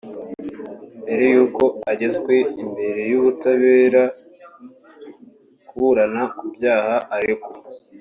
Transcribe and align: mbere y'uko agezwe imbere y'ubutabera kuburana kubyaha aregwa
mbere 1.01 1.23
y'uko 1.33 1.63
agezwe 1.91 2.33
imbere 2.61 3.01
y'ubutabera 3.11 4.03
kuburana 5.67 6.21
kubyaha 6.37 6.95
aregwa 7.15 7.51